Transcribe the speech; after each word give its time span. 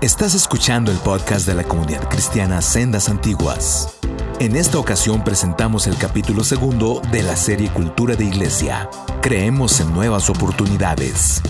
Estás 0.00 0.36
escuchando 0.36 0.92
el 0.92 0.98
podcast 0.98 1.44
de 1.44 1.54
la 1.54 1.64
comunidad 1.64 2.08
cristiana 2.08 2.62
Sendas 2.62 3.08
Antiguas. 3.08 3.98
En 4.38 4.54
esta 4.54 4.78
ocasión 4.78 5.24
presentamos 5.24 5.88
el 5.88 5.96
capítulo 5.96 6.44
segundo 6.44 7.02
de 7.10 7.24
la 7.24 7.34
serie 7.34 7.68
Cultura 7.68 8.14
de 8.14 8.24
Iglesia. 8.24 8.88
Creemos 9.22 9.80
en 9.80 9.92
nuevas 9.92 10.30
oportunidades. 10.30 11.42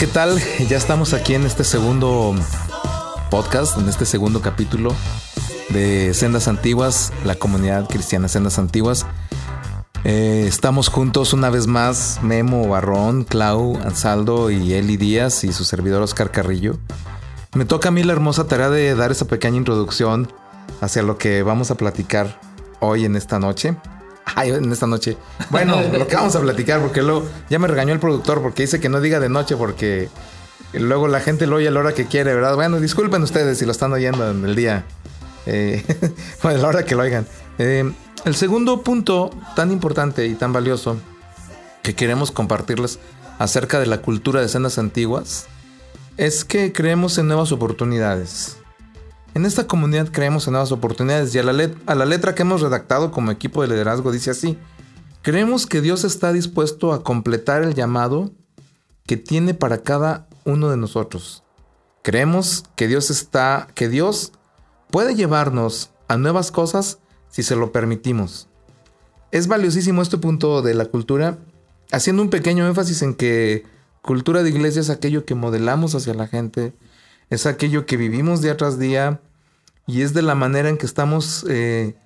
¿Qué 0.00 0.06
tal? 0.06 0.40
Ya 0.66 0.78
estamos 0.78 1.12
aquí 1.12 1.34
en 1.34 1.44
este 1.44 1.62
segundo 1.62 2.34
podcast, 3.30 3.76
en 3.76 3.86
este 3.86 4.06
segundo 4.06 4.40
capítulo 4.40 4.94
de 5.68 6.14
Sendas 6.14 6.48
Antiguas, 6.48 7.12
la 7.26 7.34
comunidad 7.34 7.86
cristiana 7.86 8.26
Sendas 8.26 8.58
Antiguas. 8.58 9.04
Eh, 10.04 10.46
estamos 10.48 10.88
juntos 10.88 11.34
una 11.34 11.50
vez 11.50 11.66
más, 11.66 12.18
Memo 12.22 12.66
Barrón, 12.66 13.24
Clau, 13.24 13.76
Ansaldo 13.76 14.50
y 14.50 14.72
Eli 14.72 14.96
Díaz 14.96 15.44
y 15.44 15.52
su 15.52 15.64
servidor 15.64 16.00
Oscar 16.00 16.30
Carrillo. 16.30 16.78
Me 17.52 17.66
toca 17.66 17.90
a 17.90 17.92
mí 17.92 18.02
la 18.02 18.14
hermosa 18.14 18.46
tarea 18.46 18.70
de 18.70 18.94
dar 18.94 19.10
esa 19.10 19.26
pequeña 19.26 19.58
introducción 19.58 20.32
hacia 20.80 21.02
lo 21.02 21.18
que 21.18 21.42
vamos 21.42 21.70
a 21.70 21.74
platicar 21.74 22.40
hoy 22.80 23.04
en 23.04 23.16
esta 23.16 23.38
noche. 23.38 23.76
Ay, 24.34 24.50
en 24.50 24.70
esta 24.72 24.86
noche. 24.86 25.16
Bueno, 25.50 25.80
lo 25.92 26.06
que 26.06 26.16
vamos 26.16 26.34
a 26.36 26.40
platicar, 26.40 26.80
porque 26.80 27.02
luego 27.02 27.26
ya 27.48 27.58
me 27.58 27.68
regañó 27.68 27.92
el 27.92 28.00
productor 28.00 28.42
porque 28.42 28.62
dice 28.62 28.80
que 28.80 28.88
no 28.88 29.00
diga 29.00 29.20
de 29.20 29.28
noche 29.28 29.56
porque 29.56 30.08
luego 30.72 31.08
la 31.08 31.20
gente 31.20 31.46
lo 31.46 31.56
oye 31.56 31.68
a 31.68 31.70
la 31.70 31.80
hora 31.80 31.92
que 31.92 32.06
quiere, 32.06 32.34
¿verdad? 32.34 32.54
Bueno, 32.54 32.80
disculpen 32.80 33.22
ustedes 33.22 33.58
si 33.58 33.64
lo 33.64 33.72
están 33.72 33.92
oyendo 33.92 34.30
en 34.30 34.44
el 34.44 34.54
día. 34.54 34.84
Eh, 35.46 35.84
bueno, 36.42 36.58
a 36.58 36.62
la 36.62 36.68
hora 36.68 36.84
que 36.84 36.94
lo 36.94 37.02
oigan. 37.02 37.26
Eh, 37.58 37.90
el 38.24 38.34
segundo 38.34 38.82
punto 38.82 39.30
tan 39.56 39.72
importante 39.72 40.26
y 40.26 40.34
tan 40.34 40.52
valioso 40.52 40.98
que 41.82 41.94
queremos 41.94 42.30
compartirles 42.30 42.98
acerca 43.38 43.80
de 43.80 43.86
la 43.86 44.02
cultura 44.02 44.40
de 44.40 44.46
escenas 44.46 44.78
antiguas 44.78 45.46
es 46.18 46.44
que 46.44 46.72
creemos 46.72 47.16
en 47.16 47.28
nuevas 47.28 47.52
oportunidades. 47.52 48.59
En 49.34 49.46
esta 49.46 49.66
comunidad 49.66 50.08
creemos 50.10 50.46
en 50.46 50.52
nuevas 50.52 50.72
oportunidades 50.72 51.34
y 51.34 51.38
a 51.38 51.42
la, 51.42 51.70
a 51.86 51.94
la 51.94 52.04
letra 52.04 52.34
que 52.34 52.42
hemos 52.42 52.60
redactado 52.60 53.10
como 53.12 53.30
equipo 53.30 53.62
de 53.62 53.68
liderazgo 53.68 54.10
dice 54.10 54.30
así. 54.30 54.58
Creemos 55.22 55.66
que 55.66 55.80
Dios 55.80 56.04
está 56.04 56.32
dispuesto 56.32 56.92
a 56.92 57.04
completar 57.04 57.62
el 57.62 57.74
llamado 57.74 58.32
que 59.06 59.16
tiene 59.16 59.54
para 59.54 59.78
cada 59.78 60.28
uno 60.44 60.70
de 60.70 60.76
nosotros. 60.76 61.44
Creemos 62.02 62.64
que 62.76 62.88
Dios 62.88 63.10
está, 63.10 63.68
que 63.74 63.88
Dios 63.88 64.32
puede 64.90 65.14
llevarnos 65.14 65.90
a 66.08 66.16
nuevas 66.16 66.50
cosas 66.50 66.98
si 67.28 67.42
se 67.42 67.56
lo 67.56 67.72
permitimos. 67.72 68.48
Es 69.30 69.46
valiosísimo 69.46 70.02
este 70.02 70.18
punto 70.18 70.62
de 70.62 70.74
la 70.74 70.86
cultura, 70.86 71.38
haciendo 71.92 72.22
un 72.22 72.30
pequeño 72.30 72.66
énfasis 72.66 73.02
en 73.02 73.14
que 73.14 73.64
cultura 74.02 74.42
de 74.42 74.50
iglesia 74.50 74.80
es 74.80 74.90
aquello 74.90 75.24
que 75.24 75.34
modelamos 75.34 75.94
hacia 75.94 76.14
la 76.14 76.26
gente, 76.26 76.72
es 77.30 77.46
aquello 77.46 77.86
que 77.86 77.96
vivimos 77.96 78.42
día 78.42 78.56
tras 78.56 78.78
día 78.78 79.20
y 79.86 80.02
es 80.02 80.12
de 80.14 80.22
la 80.22 80.34
manera 80.34 80.68
en 80.68 80.76
que 80.76 80.86
estamos 80.86 81.44
eh, 81.48 81.96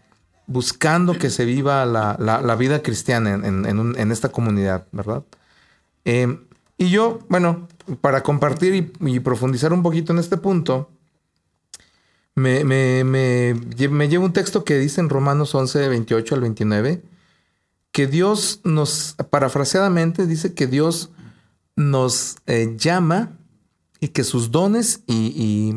buscando 0.47 1.19
que 1.19 1.31
se 1.31 1.45
viva 1.45 1.85
la, 1.87 2.17
la- 2.19 2.57
vida 2.57 2.83
cristiana 2.83 3.33
en, 3.35 3.65
en- 3.67 3.99
en 3.99 4.13
esta 4.13 4.29
comunidad, 4.31 4.87
¿verdad? 4.93 5.25
Eh, 6.05 6.39
y 6.77 6.91
yo, 6.91 7.21
bueno, 7.29 7.69
para 8.01 8.23
compartir 8.23 8.93
y, 9.01 9.21
profundizar 9.21 9.73
un 9.73 9.83
poquito 9.83 10.13
en 10.13 10.19
este 10.19 10.37
punto, 10.37 10.91
me, 12.35 12.65
me, 12.65 13.05
me, 13.05 13.55
me 13.89 14.09
llevo 14.09 14.25
un 14.25 14.33
texto 14.33 14.65
que 14.65 14.79
dice 14.79 15.01
en 15.01 15.09
Romanos 15.09 15.55
11, 15.55 15.89
28 15.89 16.35
al 16.35 16.41
29, 16.41 17.03
que 17.93 18.07
Dios 18.09 18.61
nos, 18.65 19.15
parafraseadamente, 19.31 20.27
dice 20.27 20.53
que 20.55 20.67
Dios 20.67 21.11
nos 21.77 22.37
eh, 22.47 22.75
llama 22.77 23.39
y 24.05 24.09
que 24.09 24.23
sus 24.23 24.51
dones 24.51 25.01
y, 25.07 25.33
y 25.35 25.75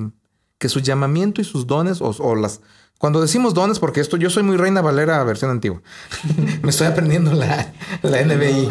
que 0.57 0.67
su 0.67 0.81
llamamiento 0.81 1.39
y 1.39 1.45
sus 1.45 1.65
dones, 1.65 2.01
o, 2.01 2.09
o 2.19 2.35
las... 2.35 2.59
Cuando 2.97 3.21
decimos 3.21 3.53
dones, 3.53 3.79
porque 3.79 4.01
esto 4.01 4.17
yo 4.17 4.29
soy 4.29 4.41
muy 4.43 4.57
Reina 4.57 4.81
Valera 4.81 5.23
versión 5.23 5.51
antigua. 5.51 5.81
me 6.63 6.71
estoy 6.71 6.87
aprendiendo 6.87 7.31
la, 7.31 7.71
la 8.01 8.21
NBI. 8.25 8.67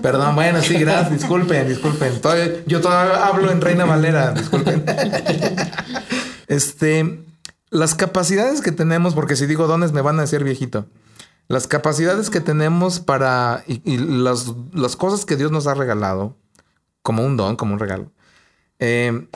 Perdón, 0.00 0.36
bueno, 0.36 0.62
sí, 0.62 0.74
gracias, 0.78 1.10
disculpen, 1.12 1.68
disculpen. 1.68 2.20
Todavía- 2.22 2.62
yo 2.66 2.80
todavía 2.80 3.26
hablo 3.26 3.50
en 3.50 3.60
Reina 3.60 3.84
Valera, 3.84 4.32
disculpen. 4.32 4.84
este, 6.46 7.24
las 7.70 7.94
capacidades 7.94 8.60
que 8.60 8.72
tenemos, 8.72 9.14
porque 9.14 9.36
si 9.36 9.46
digo 9.46 9.66
dones 9.66 9.92
me 9.92 10.00
van 10.00 10.18
a 10.18 10.22
decir 10.22 10.44
viejito. 10.44 10.86
Las 11.48 11.66
capacidades 11.66 12.30
que 12.30 12.40
tenemos 12.40 13.00
para 13.00 13.64
y, 13.66 13.80
y 13.84 13.98
las, 13.98 14.52
las 14.72 14.96
cosas 14.96 15.24
que 15.24 15.36
Dios 15.36 15.50
nos 15.52 15.66
ha 15.66 15.74
regalado, 15.74 16.36
como 17.02 17.24
un 17.24 17.36
don, 17.36 17.56
como 17.56 17.72
un 17.74 17.78
regalo, 17.78 18.10
eh, 18.78 19.28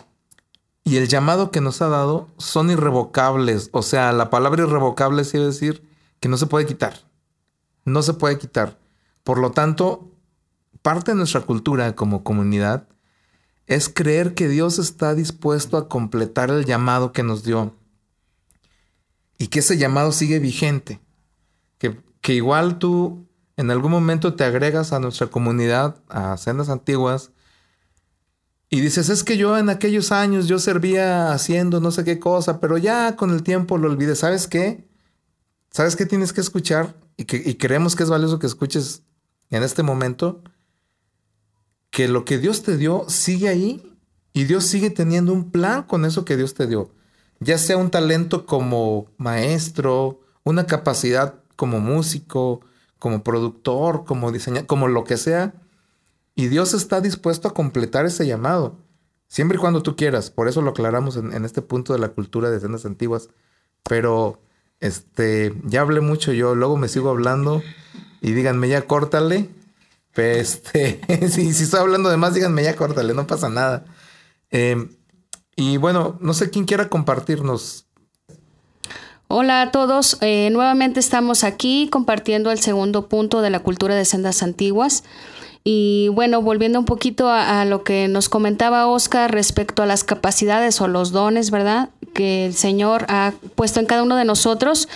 y 0.84 0.96
el 0.96 1.08
llamado 1.08 1.50
que 1.50 1.60
nos 1.60 1.82
ha 1.82 1.88
dado 1.88 2.28
son 2.38 2.70
irrevocables. 2.70 3.70
O 3.72 3.82
sea, 3.82 4.12
la 4.12 4.30
palabra 4.30 4.62
irrevocable 4.62 5.24
quiere 5.24 5.46
decir 5.46 5.86
que 6.20 6.28
no 6.28 6.36
se 6.36 6.46
puede 6.46 6.66
quitar. 6.66 7.00
No 7.84 8.02
se 8.02 8.14
puede 8.14 8.38
quitar. 8.38 8.78
Por 9.22 9.38
lo 9.38 9.52
tanto, 9.52 10.10
parte 10.82 11.12
de 11.12 11.16
nuestra 11.16 11.42
cultura 11.42 11.94
como 11.94 12.24
comunidad 12.24 12.88
es 13.66 13.88
creer 13.88 14.34
que 14.34 14.48
Dios 14.48 14.78
está 14.78 15.14
dispuesto 15.14 15.76
a 15.76 15.88
completar 15.88 16.50
el 16.50 16.64
llamado 16.64 17.12
que 17.12 17.22
nos 17.22 17.44
dio 17.44 17.74
y 19.38 19.46
que 19.46 19.60
ese 19.60 19.78
llamado 19.78 20.12
sigue 20.12 20.38
vigente. 20.38 21.00
Que, 21.78 22.02
que 22.20 22.34
igual 22.34 22.78
tú 22.78 23.26
en 23.56 23.70
algún 23.70 23.90
momento 23.90 24.34
te 24.34 24.44
agregas 24.44 24.92
a 24.92 25.00
nuestra 25.00 25.28
comunidad, 25.28 25.96
a 26.08 26.36
sendas 26.36 26.68
antiguas, 26.68 27.30
y 28.72 28.80
dices, 28.80 29.08
es 29.08 29.24
que 29.24 29.36
yo 29.36 29.58
en 29.58 29.68
aquellos 29.68 30.12
años 30.12 30.46
yo 30.46 30.60
servía 30.60 31.32
haciendo 31.32 31.80
no 31.80 31.90
sé 31.90 32.04
qué 32.04 32.20
cosa, 32.20 32.60
pero 32.60 32.78
ya 32.78 33.16
con 33.16 33.30
el 33.30 33.42
tiempo 33.42 33.78
lo 33.78 33.90
olvidé. 33.90 34.14
¿Sabes 34.14 34.46
qué? 34.46 34.88
¿Sabes 35.72 35.96
qué 35.96 36.06
tienes 36.06 36.32
que 36.32 36.40
escuchar? 36.40 36.94
Y, 37.16 37.24
que, 37.24 37.42
y 37.44 37.56
creemos 37.56 37.96
que 37.96 38.04
es 38.04 38.10
valioso 38.10 38.38
que 38.38 38.46
escuches 38.46 39.02
en 39.50 39.64
este 39.64 39.82
momento 39.82 40.44
que 41.90 42.06
lo 42.06 42.24
que 42.24 42.38
Dios 42.38 42.62
te 42.62 42.76
dio 42.76 43.04
sigue 43.08 43.48
ahí 43.48 43.98
y 44.32 44.44
Dios 44.44 44.64
sigue 44.64 44.90
teniendo 44.90 45.32
un 45.32 45.50
plan 45.50 45.82
con 45.82 46.04
eso 46.04 46.24
que 46.24 46.36
Dios 46.36 46.54
te 46.54 46.68
dio. 46.68 46.94
Ya 47.40 47.58
sea 47.58 47.76
un 47.76 47.90
talento 47.90 48.46
como 48.46 49.06
maestro, 49.16 50.20
una 50.44 50.66
capacidad 50.66 51.34
como 51.56 51.80
músico, 51.80 52.60
como 53.00 53.24
productor, 53.24 54.04
como 54.04 54.30
diseñador, 54.30 54.68
como 54.68 54.86
lo 54.86 55.02
que 55.02 55.16
sea. 55.16 55.54
Y 56.40 56.48
Dios 56.48 56.72
está 56.72 57.02
dispuesto 57.02 57.48
a 57.48 57.52
completar 57.52 58.06
ese 58.06 58.26
llamado, 58.26 58.78
siempre 59.28 59.58
y 59.58 59.60
cuando 59.60 59.82
tú 59.82 59.94
quieras. 59.94 60.30
Por 60.30 60.48
eso 60.48 60.62
lo 60.62 60.70
aclaramos 60.70 61.16
en, 61.16 61.44
este 61.44 61.60
punto 61.60 61.92
de 61.92 61.98
la 61.98 62.08
cultura 62.08 62.48
de 62.48 62.56
escenas 62.56 62.86
antiguas. 62.86 63.28
Pero 63.82 64.40
este, 64.80 65.54
ya 65.64 65.82
hablé 65.82 66.00
mucho 66.00 66.32
yo, 66.32 66.54
luego 66.54 66.78
me 66.78 66.88
sigo 66.88 67.10
hablando 67.10 67.62
y 68.22 68.32
díganme 68.32 68.70
ya 68.70 68.86
córtale. 68.86 69.50
Este, 70.14 71.02
si, 71.28 71.52
si 71.52 71.64
estoy 71.64 71.80
hablando 71.80 72.08
de 72.08 72.16
más, 72.16 72.32
díganme 72.32 72.62
ya 72.62 72.74
córtale, 72.74 73.12
no 73.12 73.26
pasa 73.26 73.50
nada. 73.50 73.84
Eh, 74.50 74.88
y 75.56 75.76
bueno, 75.76 76.16
no 76.22 76.32
sé 76.32 76.48
quién 76.48 76.64
quiera 76.64 76.88
compartirnos. 76.88 77.84
Hola 79.28 79.60
a 79.60 79.70
todos, 79.72 80.16
Eh, 80.22 80.48
nuevamente 80.50 81.00
estamos 81.00 81.44
aquí 81.44 81.90
compartiendo 81.92 82.50
el 82.50 82.60
segundo 82.60 83.10
punto 83.10 83.42
de 83.42 83.50
la 83.50 83.60
cultura 83.60 83.94
de 83.94 84.06
sendas 84.06 84.42
antiguas. 84.42 85.04
Y 85.62 86.08
bueno, 86.08 86.40
volviendo 86.40 86.78
un 86.78 86.86
poquito 86.86 87.28
a, 87.28 87.64
lo 87.64 87.84
que 87.84 88.08
nos 88.08 88.28
comentaba 88.28 88.86
Oscar 88.86 89.30
respecto 89.30 89.82
a 89.82 89.86
las 89.86 90.04
capacidades 90.04 90.80
o 90.80 90.88
los 90.88 91.12
dones, 91.12 91.50
¿verdad? 91.50 91.90
Que 92.14 92.46
el 92.46 92.54
Señor 92.54 93.04
ha 93.08 93.34
puesto 93.54 93.78
en 93.80 93.86
cada 93.86 94.02
uno 94.02 94.16
de 94.16 94.24
nosotros. 94.24 94.88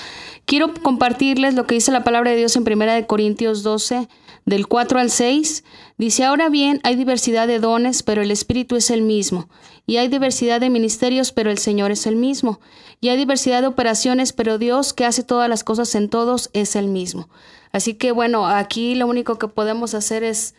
Quiero 0.47 0.73
compartirles 0.75 1.55
lo 1.55 1.67
que 1.67 1.75
dice 1.75 1.93
la 1.93 2.05
palabra 2.05 2.31
de 2.31 2.39
Dios 2.39 2.57
en 2.57 2.65
Primera 2.65 2.95
de 2.95 3.07
Corintios 3.07 3.63
12, 3.63 4.09
del 4.47 4.67
4 4.67 4.99
al 4.99 5.11
6. 5.11 5.65
Dice, 5.97 6.25
ahora 6.25 6.49
bien, 6.49 6.81
hay 6.83 6.97
diversidad 6.97 7.47
de 7.47 7.61
dones, 7.61 8.03
pero 8.03 8.23
el 8.23 8.31
Espíritu 8.31 8.77
es 8.77 8.91
el 8.91 9.03
mismo. 9.03 9.49
Y 9.87 9.99
hay 9.99 10.09
diversidad 10.09 10.61
de 10.61 10.71
ministerios, 10.71 11.33
pero 11.33 11.51
el 11.51 11.59
Señor 11.59 11.91
es 11.91 12.07
el 12.07 12.17
mismo. 12.17 12.61
Y 13.01 13.09
hay 13.09 13.17
diversidad 13.17 13.61
de 13.61 13.69
operaciones, 13.69 14.33
pero 14.33 14.59
Dios, 14.59 14.93
que 14.93 15.05
hace 15.05 15.23
todas 15.23 15.49
las 15.49 15.65
cosas 15.65 15.95
en 15.95 16.09
todos, 16.09 16.51
es 16.53 16.77
el 16.77 16.89
mismo. 16.89 17.29
Así 17.73 17.95
que 17.95 18.13
bueno, 18.13 18.47
aquí 18.47 18.95
lo 18.95 19.07
único 19.07 19.39
que 19.39 19.49
podemos 19.49 19.95
hacer 19.95 20.23
es 20.23 20.55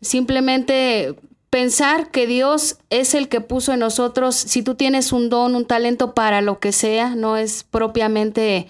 simplemente 0.00 1.14
pensar 1.50 2.10
que 2.10 2.26
Dios 2.26 2.78
es 2.90 3.14
el 3.14 3.28
que 3.28 3.40
puso 3.40 3.72
en 3.72 3.80
nosotros, 3.80 4.36
si 4.36 4.62
tú 4.62 4.74
tienes 4.76 5.12
un 5.12 5.28
don, 5.28 5.54
un 5.54 5.64
talento 5.64 6.14
para 6.14 6.40
lo 6.40 6.60
que 6.60 6.72
sea, 6.72 7.14
no 7.14 7.36
es 7.36 7.64
propiamente 7.64 8.68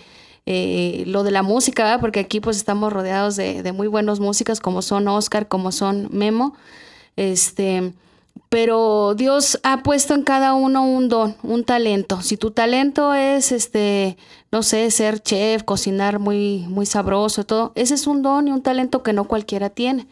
eh, 0.52 1.04
lo 1.06 1.22
de 1.22 1.30
la 1.30 1.44
música, 1.44 1.96
porque 2.00 2.18
aquí 2.18 2.40
pues 2.40 2.56
estamos 2.56 2.92
rodeados 2.92 3.36
de, 3.36 3.62
de 3.62 3.70
muy 3.70 3.86
buenos 3.86 4.18
músicos 4.18 4.58
como 4.58 4.82
son 4.82 5.06
Oscar, 5.06 5.46
como 5.46 5.70
son 5.70 6.08
Memo, 6.10 6.56
este 7.14 7.92
pero 8.48 9.14
Dios 9.14 9.60
ha 9.62 9.84
puesto 9.84 10.12
en 10.12 10.24
cada 10.24 10.54
uno 10.54 10.84
un 10.84 11.08
don, 11.08 11.36
un 11.44 11.62
talento. 11.62 12.20
Si 12.20 12.36
tu 12.36 12.50
talento 12.50 13.14
es, 13.14 13.52
este, 13.52 14.16
no 14.50 14.64
sé, 14.64 14.90
ser 14.90 15.20
chef, 15.20 15.62
cocinar 15.62 16.18
muy, 16.18 16.66
muy 16.68 16.84
sabroso, 16.84 17.44
todo, 17.44 17.70
ese 17.76 17.94
es 17.94 18.08
un 18.08 18.22
don 18.22 18.48
y 18.48 18.50
un 18.50 18.60
talento 18.60 19.04
que 19.04 19.12
no 19.12 19.28
cualquiera 19.28 19.70
tiene. 19.70 20.08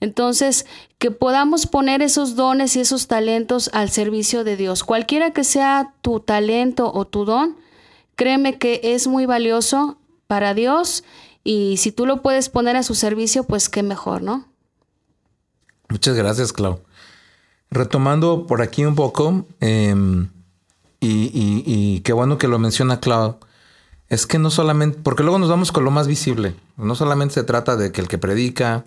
Entonces, 0.00 0.66
que 0.98 1.10
podamos 1.10 1.66
poner 1.66 2.02
esos 2.02 2.36
dones 2.36 2.76
y 2.76 2.80
esos 2.80 3.06
talentos 3.06 3.70
al 3.72 3.88
servicio 3.88 4.44
de 4.44 4.58
Dios. 4.58 4.84
Cualquiera 4.84 5.32
que 5.32 5.42
sea 5.42 5.94
tu 6.02 6.20
talento 6.20 6.92
o 6.92 7.06
tu 7.06 7.24
don, 7.24 7.56
créeme 8.18 8.58
que 8.58 8.80
es 8.82 9.06
muy 9.06 9.24
valioso 9.26 9.96
para 10.26 10.52
Dios 10.52 11.04
y 11.44 11.76
si 11.78 11.92
tú 11.92 12.04
lo 12.04 12.20
puedes 12.20 12.48
poner 12.48 12.76
a 12.76 12.82
su 12.82 12.96
servicio, 12.96 13.44
pues 13.44 13.68
qué 13.68 13.84
mejor, 13.84 14.22
¿no? 14.22 14.46
Muchas 15.88 16.16
gracias, 16.16 16.52
Clau. 16.52 16.80
Retomando 17.70 18.46
por 18.46 18.60
aquí 18.60 18.84
un 18.84 18.96
poco, 18.96 19.46
em, 19.60 20.28
y, 21.00 22.00
qué 22.00 22.12
bueno 22.12 22.38
que 22.38 22.48
lo 22.48 22.58
menciona 22.58 23.00
Clau, 23.00 23.38
es 24.08 24.26
que 24.26 24.40
no 24.40 24.50
solamente, 24.50 24.98
porque 25.02 25.22
luego 25.22 25.38
nos 25.38 25.48
vamos 25.48 25.70
con 25.70 25.84
lo 25.84 25.92
más 25.92 26.08
visible, 26.08 26.56
no 26.76 26.96
solamente 26.96 27.34
se 27.34 27.44
trata 27.44 27.76
de 27.76 27.92
que 27.92 28.00
el 28.00 28.08
que 28.08 28.18
predica, 28.18 28.84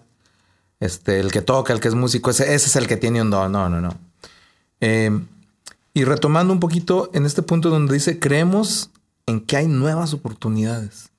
este, 0.81 1.21
el 1.21 1.31
que 1.31 1.41
toca, 1.41 1.71
el 1.71 1.79
que 1.79 1.87
es 1.87 1.95
músico, 1.95 2.31
ese, 2.31 2.53
es 2.53 2.75
el 2.75 2.85
que 2.85 2.97
tiene 2.97 3.21
un 3.21 3.29
don, 3.29 3.51
no, 3.51 3.69
no, 3.69 3.79
no. 3.79 3.95
Em, 4.81 5.25
y 5.93 6.03
retomando 6.03 6.51
un 6.51 6.59
poquito 6.59 7.09
en 7.13 7.25
este 7.25 7.43
punto 7.43 7.69
donde 7.69 7.93
dice, 7.93 8.19
creemos 8.19 8.91
en 9.31 9.41
que 9.41 9.57
hay 9.57 9.67
nuevas 9.67 10.13
oportunidades. 10.13 11.09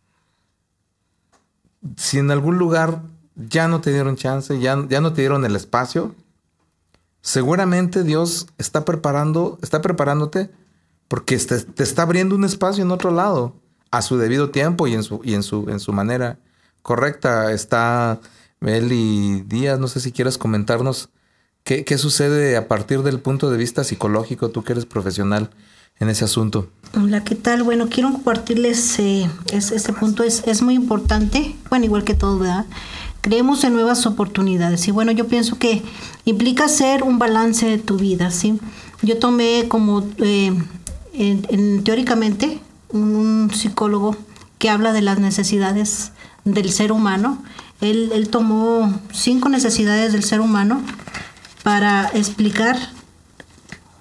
Si 1.97 2.19
en 2.19 2.31
algún 2.31 2.59
lugar 2.59 3.03
ya 3.35 3.67
no 3.67 3.81
te 3.81 3.93
dieron 3.93 4.17
chance, 4.17 4.61
ya, 4.61 4.87
ya 4.89 5.01
no 5.01 5.13
te 5.13 5.23
dieron 5.23 5.45
el 5.45 5.57
espacio, 5.57 6.15
seguramente 7.23 8.05
Dios 8.05 8.47
está 8.59 8.85
preparando, 8.85 9.59
está 9.63 9.81
preparándote 9.81 10.51
porque 11.09 11.37
te, 11.39 11.83
está 11.83 12.03
abriendo 12.03 12.37
un 12.37 12.45
espacio 12.45 12.85
en 12.85 12.91
otro 12.91 13.11
lado 13.11 13.55
a 13.91 14.03
su 14.03 14.17
debido 14.17 14.51
tiempo 14.51 14.87
y 14.87 14.95
en 14.95 15.03
su, 15.03 15.21
y 15.25 15.35
en 15.35 15.43
su, 15.43 15.69
en 15.69 15.81
su 15.81 15.93
manera 15.93 16.39
correcta. 16.83 17.53
Está 17.53 18.21
Meli 18.61 19.43
Díaz, 19.47 19.79
no 19.79 19.89
sé 19.89 20.01
si 20.01 20.13
quieres 20.13 20.39
comentarnos 20.39 21.11
qué, 21.65 21.85
qué 21.85 21.99
sucede 21.99 22.57
a 22.57 22.69
partir 22.69 23.03
del 23.03 23.21
punto 23.21 23.51
de 23.51 23.59
vista 23.59 23.85
psicológico, 23.85 24.51
tú 24.51 24.63
que 24.63 24.73
eres 24.73 24.87
profesional 24.87 25.51
en 25.99 26.09
ese 26.09 26.25
asunto. 26.25 26.69
Hola, 26.95 27.25
¿qué 27.25 27.35
tal? 27.35 27.63
Bueno, 27.63 27.89
quiero 27.89 28.13
compartirles 28.13 28.99
eh, 28.99 29.31
este 29.53 29.93
punto, 29.93 30.25
es, 30.25 30.63
muy 30.63 30.75
importante, 30.75 31.57
bueno, 31.71 31.87
igual 31.87 32.05
que 32.05 32.15
todo, 32.15 32.45
creemos 33.23 33.65
en 33.65 33.73
nuevas 33.73 34.05
oportunidades. 34.05 34.87
Y 34.89 34.91
bueno, 34.91 35.13
yo 35.13 35.27
pienso 35.27 35.59
que 35.59 35.83
implica 36.25 36.65
hacer 36.65 37.03
un 37.03 37.19
balance 37.19 37.67
de 37.67 37.79
tu 37.79 37.97
vida, 37.97 38.31
¿sí? 38.31 38.59
Yo 39.01 39.19
tomé 39.19 39.67
como, 39.69 40.07
eh, 40.19 40.53
teóricamente, 41.83 42.61
un, 42.91 43.51
psicólogo 43.55 44.17
que 44.59 44.69
habla 44.69 44.93
de 44.93 45.01
las 45.01 45.19
necesidades 45.19 46.13
del 46.45 46.71
ser 46.71 46.93
humano. 46.93 47.43
Él 47.81 48.29
tomó 48.31 48.93
cinco 49.13 49.49
necesidades 49.49 50.13
del 50.13 50.25
ser 50.25 50.41
humano 50.41 50.83
para 51.63 52.11
explicar 52.15 52.77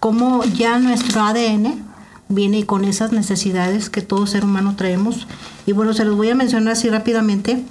cómo 0.01 0.43
ya 0.43 0.79
nuestro 0.79 1.21
ADN 1.21 1.85
viene 2.27 2.65
con 2.65 2.85
esas 2.85 3.11
necesidades 3.11 3.91
que 3.91 4.01
todo 4.01 4.25
ser 4.25 4.43
humano 4.43 4.75
traemos. 4.75 5.27
Y 5.67 5.73
bueno, 5.73 5.93
se 5.93 6.03
los 6.03 6.17
voy 6.17 6.29
a 6.29 6.35
mencionar 6.35 6.73
así 6.73 6.89
rápidamente 6.89 7.63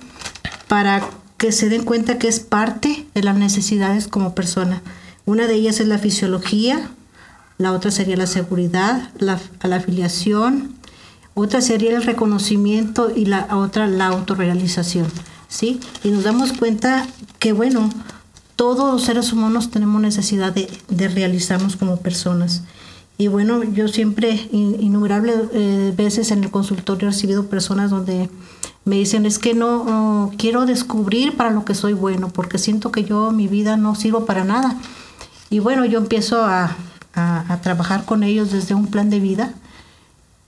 para 0.68 1.02
que 1.38 1.50
se 1.50 1.68
den 1.68 1.84
cuenta 1.84 2.18
que 2.18 2.28
es 2.28 2.38
parte 2.38 3.04
de 3.14 3.22
las 3.24 3.36
necesidades 3.36 4.06
como 4.06 4.34
persona. 4.34 4.80
Una 5.26 5.48
de 5.48 5.54
ellas 5.54 5.80
es 5.80 5.88
la 5.88 5.98
fisiología, 5.98 6.90
la 7.58 7.72
otra 7.72 7.90
sería 7.90 8.16
la 8.16 8.28
seguridad, 8.28 9.10
la, 9.18 9.40
la 9.64 9.76
afiliación, 9.76 10.76
otra 11.34 11.60
sería 11.60 11.96
el 11.96 12.04
reconocimiento 12.04 13.10
y 13.14 13.24
la 13.24 13.48
otra 13.56 13.88
la 13.88 14.06
autorrealización. 14.06 15.08
¿sí? 15.48 15.80
Y 16.04 16.10
nos 16.10 16.22
damos 16.22 16.52
cuenta 16.52 17.08
que, 17.40 17.52
bueno, 17.52 17.90
todos 18.60 18.92
los 18.92 19.04
seres 19.04 19.32
humanos 19.32 19.70
tenemos 19.70 20.02
necesidad 20.02 20.52
de, 20.52 20.68
de 20.90 21.08
realizarnos 21.08 21.76
como 21.76 21.96
personas. 21.96 22.62
Y 23.16 23.28
bueno, 23.28 23.64
yo 23.64 23.88
siempre, 23.88 24.48
innumerables 24.52 25.34
eh, 25.54 25.94
veces 25.96 26.30
en 26.30 26.44
el 26.44 26.50
consultorio 26.50 27.08
he 27.08 27.10
recibido 27.10 27.46
personas 27.46 27.90
donde 27.90 28.28
me 28.84 28.96
dicen 28.96 29.24
es 29.24 29.38
que 29.38 29.54
no, 29.54 30.30
quiero 30.36 30.66
descubrir 30.66 31.38
para 31.38 31.52
lo 31.52 31.64
que 31.64 31.74
soy 31.74 31.94
bueno, 31.94 32.28
porque 32.28 32.58
siento 32.58 32.92
que 32.92 33.04
yo 33.04 33.30
mi 33.30 33.48
vida 33.48 33.78
no 33.78 33.94
sirvo 33.94 34.26
para 34.26 34.44
nada. 34.44 34.76
Y 35.48 35.60
bueno, 35.60 35.86
yo 35.86 35.98
empiezo 35.98 36.44
a, 36.44 36.76
trabajar 37.62 38.04
con 38.04 38.22
ellos 38.22 38.52
desde 38.52 38.74
un 38.74 38.88
plan 38.88 39.08
de 39.08 39.20
vida 39.20 39.54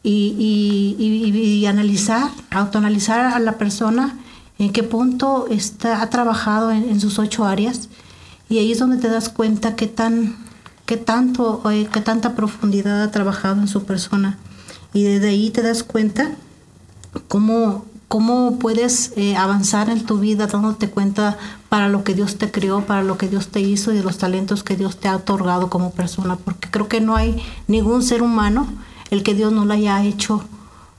y, 0.03 0.97
y, 0.99 1.65
analizar, 1.65 2.29
autoanalizar 2.51 3.21
a 3.33 3.39
la 3.39 3.53
persona 3.57 4.19
en 4.63 4.73
qué 4.73 4.85
punto 4.85 5.49
está, 5.51 6.03
ha 6.03 6.11
trabajado 6.11 6.71
en, 6.71 7.01
sus 7.01 7.19
ocho 7.19 7.45
áreas. 7.45 7.89
Y 8.49 8.59
ahí 8.59 8.71
es 8.71 8.79
donde 8.79 8.99
te 8.99 9.09
das 9.09 9.29
cuenta 9.29 9.75
qué 9.75 9.89
tan 9.89 10.37
qué 10.87 10.97
tanto 10.97 11.63
eh, 11.71 11.89
qué 11.93 12.01
tanta 12.01 12.35
profundidad 12.35 13.03
ha 13.03 13.11
trabajado 13.11 13.61
en 13.61 13.67
su 13.67 13.83
persona. 13.85 14.39
Y 14.93 15.03
desde 15.03 15.31
ahí 15.31 15.51
te 15.51 15.63
das 15.63 15.83
cuenta 15.83 16.31
cómo 17.27 17.87
cómo 18.07 18.59
puedes 18.59 19.13
eh, 19.17 19.37
avanzar 19.37 19.89
en 19.91 20.05
tu 20.05 20.19
vida 20.19 20.47
dándote 20.47 20.91
cuenta 20.91 21.39
para 21.69 21.89
lo 21.89 22.05
que 22.05 22.15
Dios 22.15 22.37
te 22.37 22.51
creó, 22.53 22.83
para 22.83 23.03
lo 23.03 23.19
que 23.19 23.29
Dios 23.29 23.49
te 23.49 23.61
hizo 23.61 23.91
y 23.91 23.97
de 23.97 24.05
los 24.05 24.19
talentos 24.19 24.63
que 24.63 24.77
Dios 24.77 24.99
te 24.99 25.09
ha 25.09 25.17
otorgado 25.17 25.71
como 25.71 25.93
persona, 25.93 26.37
porque 26.37 26.69
creo 26.71 26.89
que 26.89 27.01
no 27.01 27.17
hay 27.17 27.43
ningún 27.67 28.03
ser 28.03 28.23
humano 28.23 28.69
el 29.11 29.23
que 29.23 29.35
Dios 29.35 29.51
no 29.51 29.65
le 29.65 29.75
haya 29.75 30.05
hecho, 30.05 30.45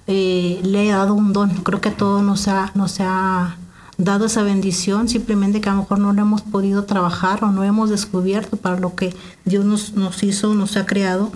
eh, 0.07 0.59
le 0.63 0.79
haya 0.79 0.97
dado 0.97 1.13
un 1.13 1.33
don. 1.33 1.49
Creo 1.63 1.81
que 1.81 1.91
todo 1.91 2.21
nos 2.21 2.47
ha, 2.47 2.71
nos 2.75 2.99
ha 2.99 3.57
dado 3.97 4.25
esa 4.25 4.43
bendición, 4.43 5.07
simplemente 5.07 5.61
que 5.61 5.69
a 5.69 5.73
lo 5.73 5.81
mejor 5.81 5.99
no 5.99 6.13
lo 6.13 6.21
hemos 6.21 6.41
podido 6.41 6.85
trabajar 6.85 7.43
o 7.43 7.51
no 7.51 7.63
hemos 7.63 7.89
descubierto 7.89 8.57
para 8.57 8.79
lo 8.79 8.95
que 8.95 9.15
Dios 9.45 9.65
nos, 9.65 9.93
nos 9.93 10.23
hizo, 10.23 10.53
nos 10.53 10.77
ha 10.77 10.85
creado. 10.85 11.31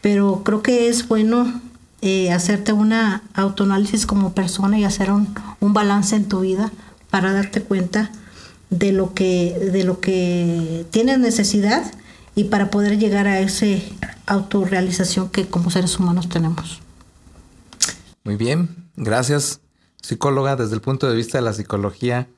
Pero 0.00 0.42
creo 0.44 0.62
que 0.62 0.88
es 0.88 1.08
bueno 1.08 1.60
eh, 2.00 2.30
hacerte 2.30 2.72
una 2.72 3.22
autoanálisis 3.34 4.06
como 4.06 4.32
persona 4.32 4.78
y 4.78 4.84
hacer 4.84 5.10
un, 5.10 5.34
balance 5.60 6.14
en 6.14 6.28
tu 6.28 6.40
vida 6.40 6.70
para 7.10 7.32
darte 7.32 7.60
cuenta 7.60 8.12
de 8.70 8.92
lo 8.92 9.14
que 9.14 9.70
de 9.72 9.82
lo 9.82 9.98
que 9.98 10.86
tienes 10.92 11.18
necesidad 11.18 11.90
y 12.36 12.44
para 12.44 12.70
poder 12.70 12.98
llegar 12.98 13.26
a 13.26 13.40
esa 13.40 13.66
autorrealización 14.26 15.28
que 15.30 15.46
como 15.48 15.70
seres 15.70 15.98
humanos 15.98 16.28
tenemos. 16.28 16.80
Muy 18.28 18.36
bien, 18.36 18.90
gracias 18.94 19.62
psicóloga 20.02 20.54
desde 20.54 20.74
el 20.74 20.82
punto 20.82 21.08
de 21.08 21.16
vista 21.16 21.38
de 21.38 21.44
la 21.44 21.54
psicología 21.54 22.28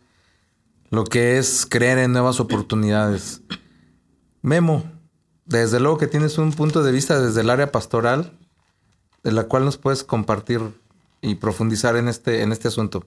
lo 0.89 1.03
que 1.03 1.37
es 1.37 1.67
creer 1.69 1.99
en 1.99 2.13
nuevas 2.13 2.39
oportunidades. 2.39 3.43
Memo, 4.41 4.85
desde 5.47 5.81
luego 5.81 5.99
que 5.99 6.07
tienes 6.07 6.39
un 6.39 6.53
punto 6.53 6.85
de 6.85 6.93
vista 6.93 7.21
desde 7.21 7.41
el 7.41 7.51
área 7.51 7.73
pastoral 7.73 8.31
de 9.25 9.33
la 9.33 9.49
cual 9.49 9.65
nos 9.65 9.79
puedes 9.79 10.05
compartir 10.05 10.61
y 11.23 11.35
profundizar 11.35 11.97
en 11.97 12.07
este, 12.07 12.43
en 12.43 12.53
este 12.53 12.69
asunto. 12.69 13.05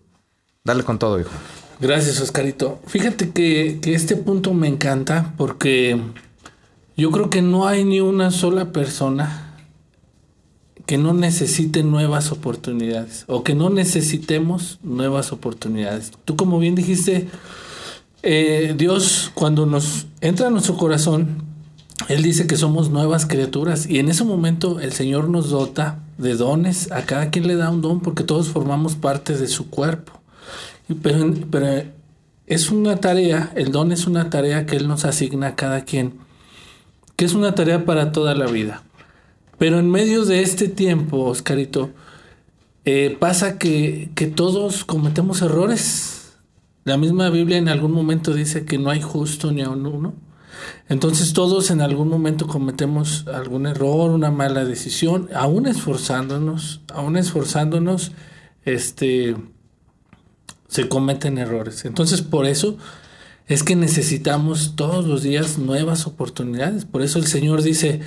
Dale 0.66 0.84
con 0.84 1.00
todo, 1.00 1.22
hijo. 1.22 1.32
Gracias, 1.80 2.20
Oscarito. 2.20 2.82
Fíjate 2.86 3.32
que, 3.32 3.80
que 3.82 3.96
este 3.96 4.18
punto 4.18 4.54
me 4.54 4.68
encanta 4.68 5.34
porque 5.38 6.02
yo 6.98 7.12
creo 7.12 7.30
que 7.30 7.42
no 7.42 7.66
hay 7.66 7.86
ni 7.86 8.02
una 8.02 8.30
sola 8.30 8.74
persona 8.74 9.53
que 10.86 10.98
no 10.98 11.14
necesite 11.14 11.84
nuevas 11.84 12.32
oportunidades 12.32 13.24
o 13.28 13.44
que 13.44 13.56
no 13.56 13.70
necesitemos 13.70 14.80
nuevas 14.84 15.32
oportunidades. 15.32 16.12
Tú 16.26 16.36
como 16.36 16.60
bien 16.60 16.76
dijiste, 16.76 17.30
eh, 18.22 18.74
Dios 18.78 19.32
cuando 19.34 19.66
nos 19.66 20.08
entra 20.22 20.48
a 20.48 20.50
nuestro 20.50 20.76
corazón, 20.78 21.44
Él 22.10 22.22
dice 22.22 22.48
que 22.48 22.58
somos 22.58 22.90
nuevas 22.90 23.26
criaturas 23.26 23.86
y 23.90 24.00
en 24.00 24.10
ese 24.10 24.24
momento 24.24 24.80
el 24.80 24.92
Señor 24.92 25.30
nos 25.30 25.50
dota 25.50 26.00
de 26.18 26.36
dones, 26.36 26.92
a 26.92 27.04
cada 27.04 27.30
quien 27.32 27.48
le 27.48 27.56
da 27.56 27.70
un 27.70 27.82
don 27.82 28.02
porque 28.02 28.24
todos 28.24 28.50
formamos 28.50 28.96
parte 28.96 29.38
de 29.38 29.48
su 29.48 29.70
cuerpo. 29.70 30.14
Pero, 31.02 31.34
pero 31.50 31.84
es 32.46 32.72
una 32.72 32.98
tarea, 32.98 33.52
el 33.56 33.72
don 33.72 33.92
es 33.94 34.06
una 34.06 34.30
tarea 34.30 34.66
que 34.66 34.76
Él 34.76 34.88
nos 34.88 35.06
asigna 35.06 35.48
a 35.48 35.56
cada 35.56 35.86
quien, 35.86 36.16
que 37.16 37.24
es 37.24 37.34
una 37.34 37.56
tarea 37.56 37.86
para 37.86 38.12
toda 38.12 38.36
la 38.36 38.48
vida. 38.48 38.84
Pero 39.58 39.80
en 39.80 39.90
medio 39.90 40.26
de 40.26 40.42
este 40.42 40.68
tiempo, 40.68 41.26
Oscarito, 41.26 41.92
eh, 42.86 43.16
pasa 43.20 43.58
que, 43.58 44.10
que 44.16 44.28
todos 44.28 44.84
cometemos 44.84 45.42
errores. 45.42 46.34
La 46.84 46.98
misma 46.98 47.30
Biblia 47.30 47.58
en 47.58 47.70
algún 47.70 47.92
momento 47.92 48.34
dice 48.34 48.66
que 48.66 48.78
no 48.78 48.90
hay 48.90 49.02
justo 49.02 49.52
ni 49.52 49.62
a 49.62 49.70
uno. 49.70 50.14
Entonces 50.90 51.34
todos 51.34 51.72
en 51.72 51.82
algún 51.82 52.10
momento 52.10 52.48
cometemos 52.48 53.26
algún 53.28 53.66
error, 53.66 54.12
una 54.12 54.32
mala 54.32 54.66
decisión, 54.66 55.30
aún 55.34 55.66
esforzándonos, 55.68 56.82
aún 56.94 57.18
esforzándonos, 57.18 58.12
este, 58.66 59.36
se 60.68 60.90
cometen 60.90 61.38
errores. 61.38 61.86
Entonces 61.86 62.22
por 62.22 62.46
eso 62.46 62.78
es 63.48 63.64
que 63.64 63.76
necesitamos 63.76 64.74
todos 64.76 65.06
los 65.06 65.24
días 65.24 65.58
nuevas 65.58 66.08
oportunidades. 66.08 66.86
Por 66.86 67.02
eso 67.02 67.20
el 67.20 67.28
Señor 67.28 67.62
dice 67.62 68.02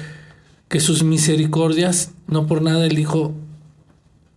que 0.69 0.81
sus 0.81 1.03
misericordias, 1.03 2.11
no 2.27 2.47
por 2.47 2.63
nada 2.63 2.87
Él 2.87 2.97
dijo 2.97 3.35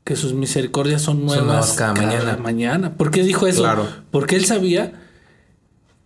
que 0.04 0.16
sus 0.16 0.34
misericordias 0.34 1.02
son 1.02 1.26
nuevas, 1.26 1.46
nuevas 1.46 1.74
cada 1.74 1.94
mañana. 1.94 2.38
mañana. 2.38 2.94
¿Por 2.96 3.12
qué 3.12 3.24
dijo 3.24 3.48
eso? 3.48 3.62
Claro. 3.62 3.88
Porque 4.12 4.36
Él 4.36 4.46
sabía 4.46 4.94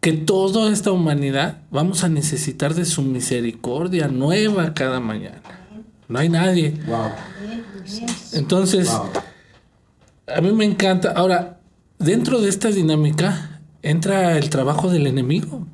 que 0.01 0.12
toda 0.12 0.72
esta 0.72 0.92
humanidad 0.92 1.62
vamos 1.72 2.03
a 2.03 2.10
necesitar 2.10 2.74
de 2.74 2.84
su 2.84 3.01
misericordia 3.01 4.10
nueva 4.10 4.74
cada 4.74 5.00
mañana. 5.00 5.42
No 6.10 6.20
hay 6.20 6.27
nadie. 6.27 6.77
Entonces, 8.34 8.92
a 10.27 10.42
mí 10.42 10.51
me 10.51 10.65
encanta. 10.65 11.13
Ahora, 11.15 11.60
dentro 12.00 12.42
de 12.42 12.50
esta 12.50 12.70
dinámica 12.70 13.62
entra 13.82 14.38
el 14.38 14.50
trabajo 14.50 14.89
del 14.89 15.08
enemigo. 15.08 15.65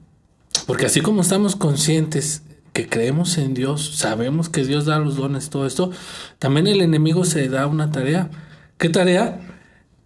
Porque 0.67 0.85
así 0.85 1.01
como 1.01 1.21
estamos 1.21 1.55
conscientes 1.55 2.43
que 2.73 2.87
creemos 2.87 3.37
en 3.37 3.53
Dios, 3.53 3.95
sabemos 3.97 4.49
que 4.49 4.63
Dios 4.63 4.85
da 4.85 4.99
los 4.99 5.15
dones, 5.15 5.49
todo 5.49 5.65
esto, 5.65 5.91
también 6.37 6.67
el 6.67 6.81
enemigo 6.81 7.25
se 7.25 7.49
da 7.49 7.67
una 7.67 7.91
tarea. 7.91 8.29
¿Qué 8.77 8.89
tarea? 8.89 9.39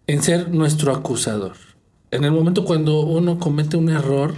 En 0.07 0.21
ser 0.23 0.49
nuestro 0.49 0.93
acusador. 0.93 1.53
En 2.11 2.23
el 2.23 2.31
momento 2.31 2.65
cuando 2.65 3.01
uno 3.01 3.39
comete 3.39 3.77
un 3.77 3.89
error, 3.89 4.35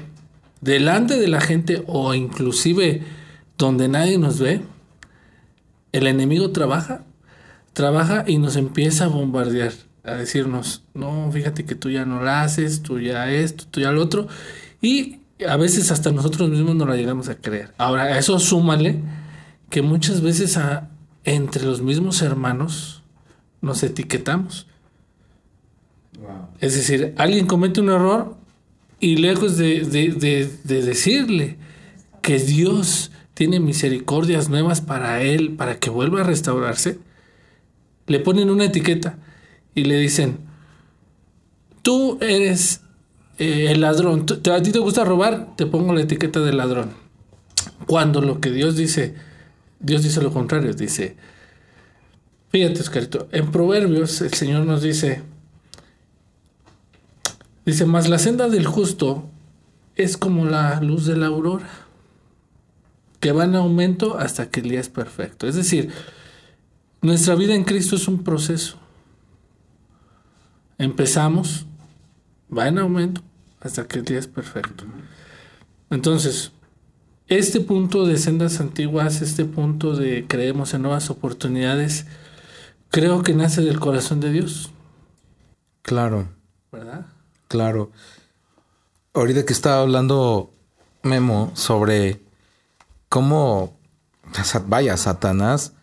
delante 0.61 1.19
de 1.19 1.27
la 1.27 1.41
gente 1.41 1.83
o 1.87 2.13
inclusive 2.13 3.03
donde 3.57 3.87
nadie 3.87 4.17
nos 4.17 4.39
ve, 4.39 4.61
el 5.91 6.07
enemigo 6.07 6.51
trabaja, 6.51 7.03
trabaja 7.73 8.25
y 8.27 8.37
nos 8.37 8.55
empieza 8.55 9.05
a 9.05 9.09
bombardear, 9.09 9.73
a 10.03 10.13
decirnos, 10.13 10.83
no, 10.93 11.29
fíjate 11.31 11.65
que 11.65 11.75
tú 11.75 11.89
ya 11.89 12.05
no 12.05 12.21
lo 12.21 12.29
haces, 12.29 12.81
tú 12.81 12.99
ya 12.99 13.31
esto, 13.31 13.65
tú 13.69 13.79
ya 13.79 13.91
lo 13.91 14.01
otro, 14.01 14.27
y 14.81 15.19
a 15.47 15.55
veces 15.57 15.91
hasta 15.91 16.11
nosotros 16.11 16.49
mismos 16.49 16.75
no 16.75 16.85
la 16.85 16.95
llegamos 16.95 17.29
a 17.29 17.35
creer. 17.35 17.73
Ahora, 17.77 18.03
a 18.03 18.17
eso 18.19 18.39
súmale 18.39 19.01
que 19.69 19.81
muchas 19.81 20.21
veces 20.21 20.57
a- 20.57 20.89
entre 21.23 21.63
los 21.65 21.81
mismos 21.81 22.21
hermanos 22.21 23.03
nos 23.61 23.81
etiquetamos. 23.83 24.67
Es 26.59 26.75
decir, 26.75 27.13
alguien 27.17 27.45
comete 27.45 27.81
un 27.81 27.89
error 27.89 28.37
y 28.99 29.17
lejos 29.17 29.57
de, 29.57 29.81
de- 29.81 30.13
de- 30.13 30.49
de 30.63 30.81
decirle 30.81 31.57
que 32.21 32.39
Dios 32.39 33.11
tiene 33.33 33.59
misericordias 33.59 34.49
nuevas 34.49 34.81
para 34.81 35.21
él, 35.21 35.55
para 35.55 35.77
que 35.79 35.89
vuelva 35.89 36.21
a 36.21 36.23
restaurarse, 36.23 36.99
le 38.07 38.19
ponen 38.19 38.49
una 38.49 38.65
etiqueta 38.65 39.17
y 39.73 39.83
le 39.83 39.99
dicen, 39.99 40.37
tú 41.81 42.17
eres 42.21 42.81
eh, 43.37 43.71
el 43.71 43.81
ladrón, 43.81 44.25
a 44.51 44.61
ti 44.61 44.71
te 44.71 44.79
gusta 44.79 45.03
robar, 45.03 45.55
te 45.55 45.65
pongo 45.65 45.93
la 45.93 46.01
etiqueta 46.01 46.39
de 46.39 46.53
ladrón. 46.53 46.91
Cuando 47.85 48.21
lo 48.21 48.39
que 48.39 48.51
Dios 48.51 48.75
dice, 48.75 49.15
Dios 49.79 50.03
dice 50.03 50.21
lo 50.21 50.31
contrario, 50.31 50.73
dice, 50.73 51.17
fíjate 52.49 52.79
Oscarito, 52.79 53.27
en 53.31 53.51
Proverbios 53.51 54.21
el 54.21 54.33
Señor 54.33 54.65
nos 54.65 54.81
dice, 54.81 55.23
dice, 57.65 57.85
más 57.85 58.07
la 58.07 58.19
senda 58.19 58.47
del 58.47 58.65
justo 58.65 59.29
es 59.95 60.17
como 60.17 60.45
la 60.45 60.79
luz 60.81 61.05
de 61.05 61.17
la 61.17 61.27
aurora, 61.27 61.69
que 63.19 63.31
va 63.31 63.45
en 63.45 63.55
aumento 63.55 64.17
hasta 64.17 64.49
que 64.49 64.61
el 64.61 64.69
día 64.69 64.79
es 64.79 64.89
perfecto. 64.89 65.47
Es 65.47 65.55
decir, 65.55 65.91
nuestra 67.01 67.35
vida 67.35 67.55
en 67.55 67.63
Cristo 67.63 67.95
es 67.95 68.07
un 68.07 68.23
proceso. 68.23 68.77
Empezamos, 70.77 71.65
va 72.55 72.67
en 72.67 72.77
aumento 72.77 73.21
hasta 73.59 73.87
que 73.87 73.99
el 73.99 74.05
día 74.05 74.19
es 74.19 74.27
perfecto. 74.27 74.85
Entonces, 75.89 76.51
este 77.27 77.59
punto 77.61 78.05
de 78.05 78.17
sendas 78.17 78.59
antiguas, 78.59 79.21
este 79.21 79.45
punto 79.45 79.95
de 79.95 80.25
creemos 80.27 80.73
en 80.73 80.83
nuevas 80.83 81.09
oportunidades, 81.09 82.05
creo 82.89 83.23
que 83.23 83.33
nace 83.33 83.61
del 83.61 83.79
corazón 83.79 84.19
de 84.19 84.31
Dios, 84.31 84.71
Claro, 85.81 86.27
¿verdad? 86.71 87.05
claro. 87.47 87.91
Ahorita 89.13 89.45
que 89.45 89.53
estaba 89.53 89.81
hablando 89.81 90.51
Memo 91.03 91.51
sobre 91.53 92.21
cómo, 93.07 93.77
vaya, 94.67 94.97
Satanás 94.97 95.73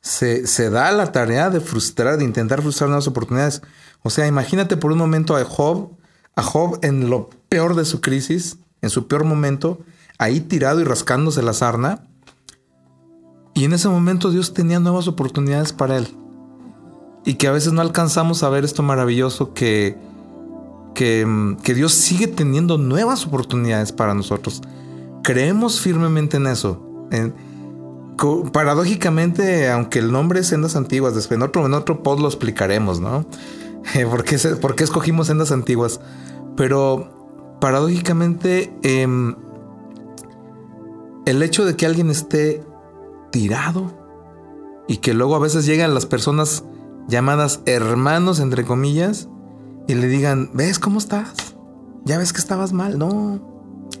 se, 0.00 0.70
da 0.70 0.92
la 0.92 1.12
tarea 1.12 1.50
de 1.50 1.60
frustrar, 1.60 2.18
de 2.18 2.24
intentar 2.24 2.62
frustrar 2.62 2.88
nuevas 2.88 3.06
oportunidades. 3.06 3.62
O 4.02 4.10
sea, 4.10 4.26
imagínate 4.26 4.76
por 4.76 4.92
un 4.92 4.98
momento 4.98 5.36
a 5.36 5.44
Job, 5.44 5.90
a 6.34 6.42
Job 6.42 6.78
en 6.82 7.10
lo 7.10 7.30
peor 7.48 7.74
de 7.74 7.84
su 7.84 8.00
crisis, 8.00 8.58
en 8.80 8.90
su 8.90 9.08
peor 9.08 9.24
momento, 9.24 9.80
ahí 10.18 10.40
tirado 10.40 10.80
y 10.80 10.84
rascándose 10.84 11.42
la 11.42 11.52
sarna. 11.52 12.04
Y 13.54 13.64
en 13.64 13.72
ese 13.72 13.88
momento 13.88 14.30
Dios 14.30 14.54
tenía 14.54 14.78
nuevas 14.78 15.08
oportunidades 15.08 15.72
para 15.72 15.96
él. 15.96 16.08
Y 17.24 17.34
que 17.34 17.48
a 17.48 17.52
veces 17.52 17.72
no 17.72 17.80
alcanzamos 17.80 18.42
a 18.42 18.48
ver 18.48 18.64
esto 18.64 18.82
maravilloso 18.82 19.52
que, 19.52 19.98
que, 20.94 21.26
mm, 21.26 21.56
Dios 21.74 21.92
sigue 21.92 22.28
teniendo 22.28 22.78
nuevas 22.78 23.26
oportunidades 23.26 23.90
para 23.92 24.14
nosotros. 24.14 24.62
Creemos 25.24 25.80
firmemente 25.80 26.36
en 26.36 26.46
eso. 26.46 26.84
Paradójicamente, 28.52 29.70
aunque 29.70 29.98
el 29.98 30.10
nombre 30.12 30.40
es 30.40 30.48
Sendas 30.48 30.76
Antiguas, 30.76 31.14
después 31.14 31.36
en 31.36 31.42
otro, 31.42 31.66
en 31.66 31.74
otro 31.74 32.02
pod 32.02 32.20
lo 32.20 32.26
explicaremos, 32.28 33.00
¿no? 33.00 33.24
¿Por 34.10 34.24
qué, 34.24 34.84
escogimos 34.84 35.28
Sendas 35.28 35.52
Antiguas? 35.52 36.00
Pero 36.56 37.56
paradójicamente, 37.60 38.72
em, 38.82 39.36
el 41.26 41.42
hecho 41.42 41.64
de 41.64 41.76
que 41.76 41.86
alguien 41.86 42.10
esté 42.10 42.64
tirado 43.30 43.92
y 44.88 44.98
que 44.98 45.14
luego 45.14 45.36
a 45.36 45.40
veces 45.40 45.66
llegan 45.66 45.94
las 45.94 46.06
personas 46.06 46.64
llamadas 47.08 47.60
hermanos, 47.66 48.40
entre 48.40 48.64
comillas, 48.64 49.28
y 49.86 49.94
le 49.94 50.08
digan, 50.08 50.50
¿ves 50.54 50.78
cómo 50.78 50.98
estás? 50.98 51.32
Ya 52.04 52.18
ves 52.18 52.32
que 52.32 52.40
estabas 52.40 52.72
mal, 52.72 52.98
no, 52.98 53.40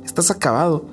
estás 0.04 0.30
acabado. 0.30 0.86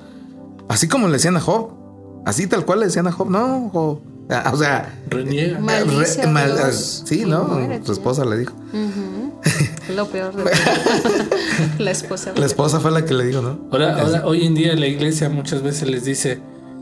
Así 0.67 0.88
como 0.88 1.08
le 1.08 1.13
decían 1.13 1.38
a 1.38 1.41
Job, 1.41 1.85
así 2.25 2.48
tal 2.48 2.65
cual 2.65 2.79
le 2.82 2.86
decían 2.88 3.08
a 3.08 3.12
Job, 3.12 3.29
no, 3.29 3.70
Job. 3.72 4.00
Ah, 4.29 4.50
O 4.53 4.58
sea, 4.58 4.91
Reniega. 5.10 5.58
Re- 5.58 5.62
mal- 5.62 6.74
sí, 6.74 7.25
¿no? 7.25 7.44
muérete. 7.44 7.86
Su 7.86 7.91
esposa 7.91 8.25
le 8.25 8.38
dijo. 8.39 8.53
Ujú. 8.74 9.94
Lo 9.96 10.08
peor 10.08 10.36
de 10.36 10.44
todo. 10.44 10.51
La 11.77 11.91
esposa. 11.91 12.34
La 12.36 12.46
esposa 12.48 12.79
fue 12.79 12.89
la 12.91 13.05
que 13.05 13.13
le 13.13 13.25
dijo, 13.25 13.41
¿no? 13.44 13.60
Ahora, 13.72 14.01
ahora, 14.01 14.24
hoy 14.25 14.46
en 14.46 14.55
día 14.55 14.75
la 14.75 14.88
iglesia 14.88 15.29
muchas 15.29 15.62
veces 15.62 15.88
les 15.89 16.05
dice, 16.05 16.39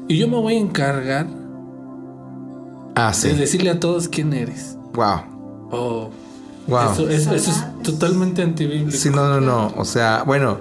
y 0.08 0.18
yo 0.18 0.28
me 0.30 0.38
voy 0.38 0.56
a 0.56 0.60
encargar 0.60 1.28
Ah, 2.96 3.10
de 3.10 3.14
sí. 3.14 3.30
decirle 3.36 3.72
a 3.72 3.80
todos 3.80 4.08
quién 4.08 4.34
eres. 4.34 4.78
Wow. 4.94 5.22
Oh, 5.72 6.10
Wow. 6.68 6.92
eso, 6.94 7.10
es, 7.10 7.28
eso 7.28 7.52
es 7.52 7.84
totalmente 7.84 8.42
antibíblico. 8.42 8.92
Sí, 8.98 9.10
no, 9.10 9.28
no, 9.28 9.42
no. 9.42 9.74
O 9.76 9.84
sea, 9.84 10.24
bueno, 10.26 10.60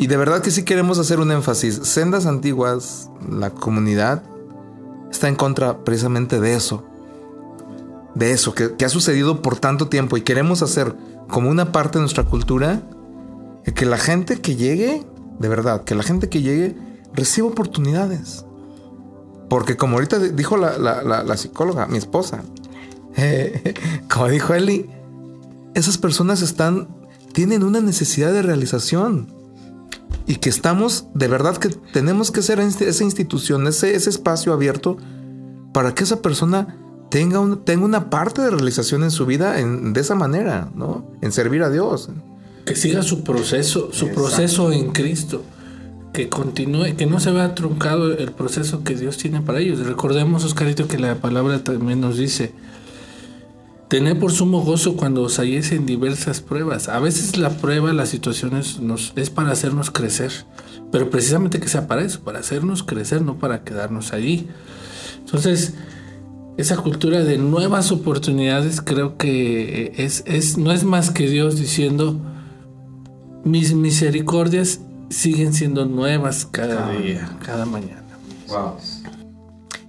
y 0.00 0.06
de 0.06 0.16
verdad 0.16 0.40
que 0.42 0.50
sí 0.50 0.64
queremos 0.64 0.98
hacer 0.98 1.20
un 1.20 1.30
énfasis. 1.30 1.76
Sendas 1.82 2.24
antiguas, 2.26 3.10
la 3.30 3.50
comunidad 3.50 4.22
está 5.10 5.28
en 5.28 5.36
contra 5.36 5.84
precisamente 5.84 6.40
de 6.40 6.54
eso. 6.54 6.84
De 8.14 8.32
eso, 8.32 8.54
que, 8.54 8.74
ha 8.84 8.88
sucedido 8.88 9.42
por 9.42 9.58
tanto 9.58 9.88
tiempo 9.88 10.16
y 10.16 10.22
queremos 10.22 10.62
hacer 10.62 10.96
como 11.28 11.50
una 11.50 11.70
parte 11.70 11.98
de 11.98 12.02
nuestra 12.02 12.24
cultura 12.24 12.82
que 13.74 13.84
la 13.84 13.98
gente 13.98 14.40
que 14.40 14.56
llegue, 14.56 15.04
de 15.38 15.48
verdad, 15.48 15.84
que 15.84 15.94
la 15.94 16.02
gente 16.02 16.28
que 16.30 16.40
llegue 16.42 16.74
reciba 17.12 17.46
oportunidades. 17.48 18.46
Porque 19.50 19.76
como 19.76 19.96
ahorita 19.96 20.18
di- 20.18 20.30
dijo 20.30 20.56
la 20.56 21.36
psicóloga, 21.36 21.86
mi 21.86 21.98
esposa, 21.98 22.42
eh, 23.16 23.74
como 24.12 24.28
dijo 24.28 24.54
Eli, 24.54 24.88
esas 25.74 25.98
personas 25.98 26.40
están, 26.40 26.88
tienen 27.34 27.62
una 27.64 27.80
necesidad 27.80 28.32
de 28.32 28.40
realización. 28.42 29.38
Y 30.30 30.36
que 30.36 30.48
estamos, 30.48 31.06
de 31.14 31.26
verdad 31.26 31.56
que 31.56 31.70
tenemos 31.92 32.30
que 32.30 32.40
ser 32.42 32.60
inst- 32.60 32.82
esa 32.86 33.02
institución, 33.02 33.66
ese, 33.66 33.96
ese 33.96 34.10
espacio 34.10 34.52
abierto 34.52 34.96
para 35.72 35.92
que 35.94 36.04
esa 36.04 36.22
persona 36.22 36.76
tenga, 37.10 37.40
un- 37.40 37.64
tenga 37.64 37.84
una 37.84 38.10
parte 38.10 38.40
de 38.40 38.50
realización 38.50 39.02
en 39.02 39.10
su 39.10 39.26
vida 39.26 39.58
en- 39.58 39.92
de 39.92 40.00
esa 40.00 40.14
manera, 40.14 40.70
¿no? 40.74 41.04
En 41.20 41.32
servir 41.32 41.62
a 41.64 41.70
Dios. 41.70 42.10
Que 42.64 42.76
siga 42.76 43.02
su 43.02 43.24
proceso, 43.24 43.88
su 43.92 44.08
proceso 44.10 44.70
en 44.70 44.92
Cristo. 44.92 45.42
Que 46.12 46.28
continúe, 46.28 46.94
que 46.96 47.06
no 47.06 47.18
se 47.18 47.32
vea 47.32 47.54
truncado 47.56 48.12
el 48.12 48.30
proceso 48.30 48.84
que 48.84 48.94
Dios 48.94 49.16
tiene 49.16 49.40
para 49.40 49.58
ellos. 49.58 49.84
Recordemos, 49.84 50.44
Oscarito, 50.44 50.86
que 50.86 50.98
la 50.98 51.16
palabra 51.16 51.64
también 51.64 52.00
nos 52.00 52.16
dice, 52.18 52.52
tener 53.90 54.20
por 54.20 54.30
sumo 54.30 54.62
gozo 54.62 54.96
cuando 54.96 55.22
os 55.22 55.40
halléis 55.40 55.72
en 55.72 55.84
diversas 55.84 56.40
pruebas. 56.40 56.88
A 56.88 57.00
veces 57.00 57.36
la 57.36 57.50
prueba, 57.50 57.92
las 57.92 58.08
situaciones 58.08 58.78
nos, 58.78 59.12
es 59.16 59.30
para 59.30 59.50
hacernos 59.50 59.90
crecer, 59.90 60.30
pero 60.92 61.10
precisamente 61.10 61.58
que 61.58 61.66
sea 61.66 61.88
para 61.88 62.02
eso, 62.02 62.20
para 62.20 62.38
hacernos 62.38 62.84
crecer, 62.84 63.20
no 63.20 63.38
para 63.38 63.64
quedarnos 63.64 64.12
allí. 64.12 64.48
Entonces, 65.18 65.74
esa 66.56 66.76
cultura 66.76 67.24
de 67.24 67.36
nuevas 67.36 67.90
oportunidades 67.90 68.80
creo 68.80 69.16
que 69.16 69.92
es, 69.96 70.22
es, 70.24 70.56
no 70.56 70.70
es 70.70 70.84
más 70.84 71.10
que 71.10 71.28
Dios 71.28 71.58
diciendo, 71.58 72.16
mis 73.44 73.74
misericordias 73.74 74.82
siguen 75.08 75.52
siendo 75.52 75.84
nuevas 75.84 76.46
cada 76.46 76.92
día, 76.92 77.36
cada 77.44 77.66
mañana. 77.66 78.04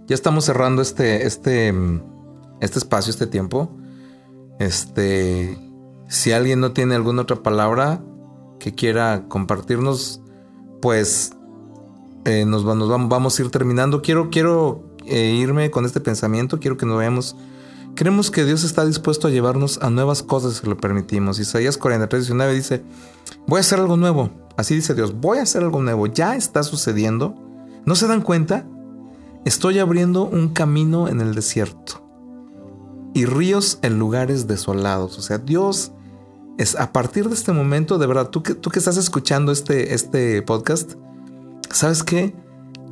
Ya 0.07 0.15
estamos 0.15 0.45
cerrando 0.45 0.81
este, 0.81 1.27
este, 1.27 1.71
este 2.61 2.79
espacio, 2.79 3.11
este 3.11 3.27
tiempo. 3.27 3.77
Este, 4.61 5.57
si 6.07 6.33
alguien 6.33 6.59
no 6.59 6.71
tiene 6.71 6.93
alguna 6.93 7.23
otra 7.23 7.37
palabra 7.37 7.99
que 8.59 8.75
quiera 8.75 9.25
compartirnos, 9.27 10.21
pues 10.83 11.31
eh, 12.25 12.45
nos, 12.45 12.63
nos 12.63 12.87
vamos, 12.87 13.09
vamos 13.09 13.39
a 13.39 13.41
ir 13.41 13.49
terminando. 13.49 14.03
Quiero, 14.03 14.29
quiero 14.29 14.83
eh, 15.07 15.33
irme 15.33 15.71
con 15.71 15.85
este 15.85 15.99
pensamiento, 15.99 16.59
quiero 16.59 16.77
que 16.77 16.85
nos 16.85 16.99
veamos. 16.99 17.35
Creemos 17.95 18.29
que 18.29 18.45
Dios 18.45 18.63
está 18.63 18.85
dispuesto 18.85 19.27
a 19.27 19.31
llevarnos 19.31 19.79
a 19.81 19.89
nuevas 19.89 20.21
cosas 20.21 20.57
si 20.57 20.67
lo 20.67 20.77
permitimos. 20.77 21.39
Isaías 21.39 21.79
43, 21.79 22.25
19 22.25 22.53
dice, 22.53 22.83
voy 23.47 23.57
a 23.57 23.61
hacer 23.61 23.79
algo 23.79 23.97
nuevo. 23.97 24.29
Así 24.57 24.75
dice 24.75 24.93
Dios, 24.93 25.19
voy 25.19 25.39
a 25.39 25.41
hacer 25.41 25.63
algo 25.63 25.81
nuevo. 25.81 26.05
Ya 26.05 26.35
está 26.35 26.61
sucediendo. 26.61 27.33
¿No 27.87 27.95
se 27.95 28.05
dan 28.05 28.21
cuenta? 28.21 28.67
Estoy 29.43 29.79
abriendo 29.79 30.25
un 30.25 30.49
camino 30.49 31.07
en 31.07 31.19
el 31.19 31.33
desierto 31.33 32.10
y 33.13 33.25
ríos 33.25 33.79
en 33.81 33.99
lugares 33.99 34.47
desolados. 34.47 35.17
O 35.17 35.21
sea, 35.21 35.37
Dios 35.37 35.91
es 36.57 36.75
a 36.75 36.91
partir 36.91 37.27
de 37.27 37.33
este 37.33 37.51
momento, 37.51 37.97
de 37.97 38.07
verdad, 38.07 38.29
tú 38.29 38.43
que, 38.43 38.53
tú 38.53 38.69
que 38.69 38.79
estás 38.79 38.97
escuchando 38.97 39.51
este, 39.51 39.93
este 39.93 40.41
podcast, 40.41 40.93
¿sabes 41.69 42.03
qué? 42.03 42.35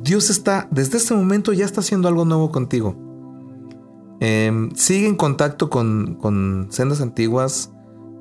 Dios 0.02 0.30
está, 0.30 0.66
desde 0.70 0.98
este 0.98 1.14
momento 1.14 1.52
ya 1.52 1.64
está 1.64 1.80
haciendo 1.80 2.08
algo 2.08 2.24
nuevo 2.24 2.50
contigo. 2.50 2.96
Em, 4.20 4.70
sigue 4.74 5.06
en 5.06 5.16
contacto 5.16 5.70
con, 5.70 6.16
con 6.20 6.68
Sendas 6.70 7.00
Antiguas, 7.00 7.70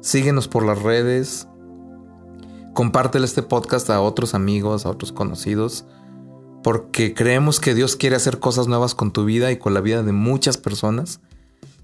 síguenos 0.02 0.48
por 0.48 0.66
las 0.66 0.82
redes, 0.82 1.48
compártele 2.74 3.26
este 3.26 3.44
podcast 3.44 3.90
a 3.90 4.02
otros 4.02 4.34
amigos, 4.34 4.86
a 4.86 4.90
otros 4.90 5.12
conocidos, 5.12 5.86
porque 6.64 7.14
creemos 7.14 7.60
que 7.60 7.74
Dios 7.74 7.96
quiere 7.96 8.16
hacer 8.16 8.40
cosas 8.40 8.68
nuevas 8.68 8.96
con 8.96 9.12
tu 9.12 9.26
vida 9.26 9.52
y 9.52 9.58
con 9.58 9.74
la 9.74 9.82
vida 9.82 10.04
de 10.04 10.14
muchas 10.14 10.58
personas. 10.58 11.20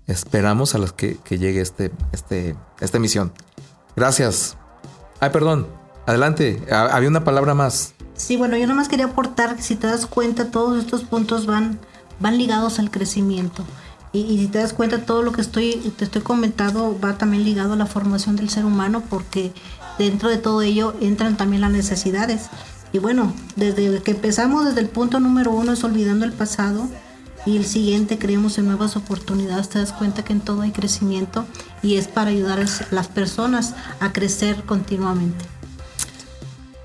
Esperamos 0.07 0.75
a 0.75 0.77
las 0.77 0.91
que, 0.93 1.17
que 1.23 1.37
llegue 1.39 1.61
este, 1.61 1.91
este, 2.11 2.55
esta 2.79 2.97
emisión. 2.97 3.31
Gracias. 3.95 4.55
Ay, 5.19 5.29
perdón. 5.31 5.67
Adelante. 6.05 6.61
Ha- 6.71 6.95
Había 6.95 7.09
una 7.09 7.23
palabra 7.23 7.53
más. 7.55 7.93
Sí, 8.15 8.37
bueno, 8.37 8.55
yo 8.57 8.67
nomás 8.67 8.87
quería 8.87 9.05
aportar 9.05 9.61
si 9.61 9.75
te 9.75 9.87
das 9.87 10.05
cuenta, 10.05 10.51
todos 10.51 10.77
estos 10.79 11.03
puntos 11.03 11.45
van, 11.47 11.79
van 12.19 12.37
ligados 12.37 12.79
al 12.79 12.91
crecimiento. 12.91 13.65
Y, 14.13 14.19
y 14.19 14.37
si 14.37 14.47
te 14.47 14.59
das 14.59 14.73
cuenta, 14.73 15.05
todo 15.05 15.21
lo 15.23 15.31
que 15.33 15.41
estoy, 15.41 15.73
te 15.97 16.05
estoy 16.05 16.21
comentando 16.21 16.97
va 17.03 17.17
también 17.17 17.43
ligado 17.43 17.73
a 17.73 17.75
la 17.75 17.85
formación 17.85 18.35
del 18.37 18.49
ser 18.49 18.63
humano, 18.63 19.03
porque 19.09 19.51
dentro 19.97 20.29
de 20.29 20.37
todo 20.37 20.61
ello 20.61 20.93
entran 21.01 21.35
también 21.35 21.61
las 21.61 21.71
necesidades. 21.71 22.49
Y 22.93 22.99
bueno, 22.99 23.33
desde 23.57 24.01
que 24.03 24.11
empezamos, 24.11 24.63
desde 24.65 24.79
el 24.79 24.87
punto 24.87 25.19
número 25.19 25.51
uno 25.51 25.73
es 25.73 25.83
olvidando 25.83 26.23
el 26.23 26.31
pasado, 26.31 26.87
y 27.45 27.57
el 27.57 27.65
siguiente 27.65 28.17
creemos 28.17 28.57
en 28.57 28.65
nuevas 28.65 28.95
oportunidades, 28.95 29.69
te 29.69 29.79
das 29.79 29.93
cuenta 29.93 30.23
que 30.23 30.33
en 30.33 30.41
todo 30.41 30.61
hay 30.61 30.71
crecimiento 30.71 31.45
y 31.83 31.97
es 31.97 32.07
para 32.07 32.31
ayudar 32.31 32.59
a 32.59 32.65
las 32.93 33.07
personas 33.07 33.75
a 33.99 34.11
crecer 34.11 34.63
continuamente. 34.65 35.45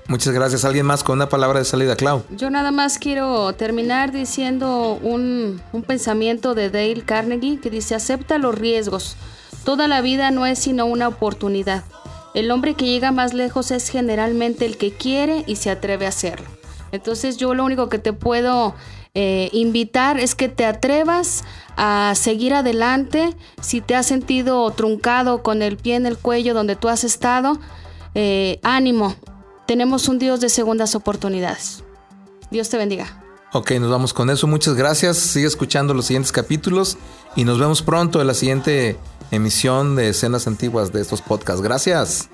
Muchas 0.07 0.33
gracias. 0.33 0.65
¿Alguien 0.65 0.85
más 0.85 1.03
con 1.03 1.17
una 1.17 1.29
palabra 1.29 1.59
de 1.59 1.65
salida, 1.65 1.95
Clau? 1.95 2.23
Yo 2.35 2.49
nada 2.49 2.71
más 2.71 2.97
quiero 2.97 3.53
terminar 3.53 4.11
diciendo 4.11 4.99
un, 5.01 5.61
un 5.71 5.83
pensamiento 5.83 6.53
de 6.53 6.69
Dale 6.69 7.03
Carnegie 7.05 7.59
que 7.59 7.69
dice, 7.69 7.95
acepta 7.95 8.37
los 8.37 8.53
riesgos. 8.53 9.15
Toda 9.63 9.87
la 9.87 10.01
vida 10.01 10.29
no 10.31 10.45
es 10.45 10.59
sino 10.59 10.85
una 10.85 11.07
oportunidad. 11.07 11.85
El 12.33 12.51
hombre 12.51 12.73
que 12.73 12.85
llega 12.85 13.11
más 13.11 13.33
lejos 13.33 13.71
es 13.71 13.89
generalmente 13.89 14.65
el 14.65 14.77
que 14.77 14.91
quiere 14.91 15.43
y 15.47 15.55
se 15.55 15.69
atreve 15.69 16.05
a 16.05 16.09
hacerlo. 16.09 16.47
Entonces 16.91 17.37
yo 17.37 17.53
lo 17.53 17.63
único 17.63 17.87
que 17.87 17.99
te 17.99 18.11
puedo 18.11 18.75
eh, 19.13 19.49
invitar 19.51 20.19
es 20.19 20.35
que 20.35 20.47
te 20.47 20.65
atrevas 20.65 21.43
a 21.75 22.13
seguir 22.15 22.53
adelante. 22.53 23.35
Si 23.61 23.81
te 23.81 23.95
has 23.95 24.05
sentido 24.05 24.69
truncado 24.71 25.43
con 25.43 25.61
el 25.61 25.77
pie 25.77 25.95
en 25.95 26.05
el 26.05 26.17
cuello 26.17 26.53
donde 26.53 26.75
tú 26.75 26.87
has 26.87 27.03
estado, 27.03 27.59
eh, 28.15 28.59
ánimo. 28.63 29.15
Tenemos 29.67 30.07
un 30.07 30.19
Dios 30.19 30.39
de 30.39 30.49
segundas 30.49 30.95
oportunidades. 30.95 31.83
Dios 32.51 32.69
te 32.69 32.77
bendiga. 32.77 33.21
Ok, 33.53 33.71
nos 33.71 33.89
vamos 33.89 34.13
con 34.13 34.29
eso. 34.29 34.47
Muchas 34.47 34.75
gracias. 34.75 35.17
Sigue 35.17 35.47
escuchando 35.47 35.93
los 35.93 36.05
siguientes 36.05 36.31
capítulos 36.31 36.97
y 37.35 37.43
nos 37.43 37.59
vemos 37.59 37.81
pronto 37.81 38.21
en 38.21 38.27
la 38.27 38.33
siguiente 38.33 38.97
emisión 39.29 39.95
de 39.95 40.09
escenas 40.09 40.47
antiguas 40.47 40.93
de 40.93 41.01
estos 41.01 41.21
podcasts. 41.21 41.61
Gracias. 41.61 42.29